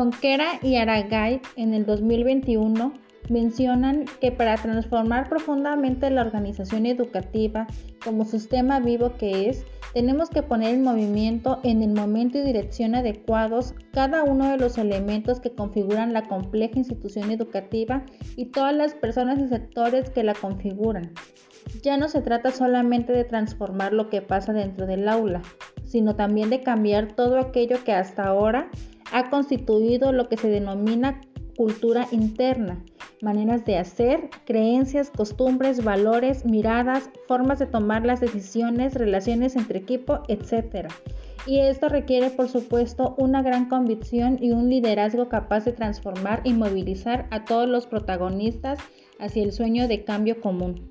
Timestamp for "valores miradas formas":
35.84-37.58